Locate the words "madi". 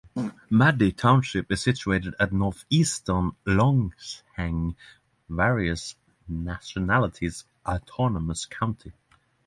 0.49-0.91